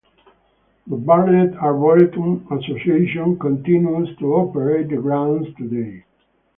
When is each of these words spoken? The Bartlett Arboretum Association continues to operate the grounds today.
The 0.87 0.95
Bartlett 0.95 1.53
Arboretum 1.57 2.47
Association 2.51 3.37
continues 3.37 4.09
to 4.17 4.33
operate 4.33 4.89
the 4.89 4.95
grounds 4.95 5.45
today. 5.59 6.05